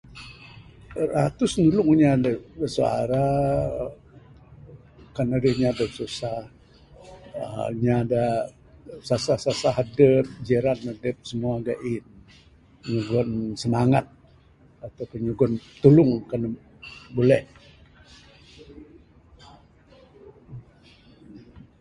Ee... 0.99 1.07
ratus 1.15 1.51
nulung 1.59 1.89
inya 1.93 2.13
dak 2.25 2.39
bisuara 2.59 3.25
kan 5.15 5.27
adeh 5.35 5.53
inya 5.55 5.71
deh 5.77 5.89
susah 5.97 6.39
uhh 7.41 7.67
inya 7.75 7.97
dak 8.11 8.39
sesah 9.07 9.39
sesah 9.45 9.75
adep 9.83 10.25
jiran 10.47 10.79
adep 10.93 11.15
semua 11.29 11.53
dak 11.67 11.79
in 11.93 12.05
nyugon 12.91 13.29
semangat 13.61 14.05
ataupun 14.85 15.19
nyugon 15.25 15.53
tulung 15.81 16.11
kan 16.29 16.41
buleh. 17.15 17.43